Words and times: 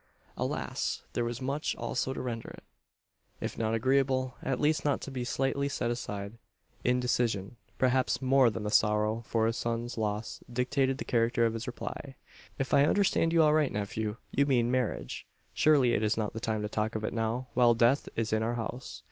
Alas! 0.35 1.03
there 1.13 1.23
was 1.23 1.43
much 1.43 1.75
also 1.75 2.11
to 2.11 2.23
render 2.23 2.49
it, 2.49 2.63
if 3.39 3.55
not 3.55 3.75
agreeable, 3.75 4.33
at 4.41 4.59
least 4.59 4.83
not 4.83 4.99
to 4.99 5.11
be 5.11 5.23
slightingly 5.23 5.69
set 5.69 5.91
aside. 5.91 6.39
Indecision 6.83 7.55
perhaps 7.77 8.19
more 8.19 8.49
than 8.49 8.63
the 8.63 8.71
sorrow 8.71 9.21
for 9.27 9.45
his 9.45 9.57
son's 9.57 9.99
loss 9.99 10.41
dictated 10.51 10.97
the 10.97 11.05
character 11.05 11.45
of 11.45 11.53
his 11.53 11.67
reply. 11.67 12.15
"If 12.57 12.73
I 12.73 12.85
understand 12.87 13.31
you 13.31 13.43
aright, 13.43 13.71
nephew, 13.71 14.17
you 14.31 14.47
mean 14.47 14.71
marriage! 14.71 15.27
Surely 15.53 15.93
it 15.93 16.01
is 16.01 16.17
not 16.17 16.33
the 16.33 16.39
time 16.39 16.63
to 16.63 16.67
talk 16.67 16.95
of 16.95 17.03
it 17.03 17.13
now 17.13 17.49
while 17.53 17.75
death 17.75 18.09
is 18.15 18.33
in 18.33 18.41
our 18.41 18.55
house! 18.55 18.99